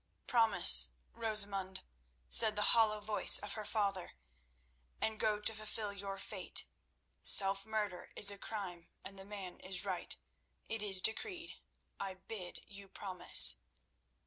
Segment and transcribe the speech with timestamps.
[0.25, 1.81] "Promise, Rosamund,"
[2.27, 4.13] said the hollow voice of her father,
[4.99, 6.65] "and go to fulfil your fate.
[7.21, 10.17] Self murder is a crime, and the man is right;
[10.67, 11.53] it is decreed.
[11.99, 13.57] I bid you promise."